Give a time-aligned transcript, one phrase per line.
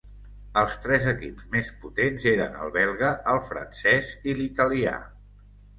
[0.61, 5.01] Els tres equips més potents eren el belga, el francès i l'italià.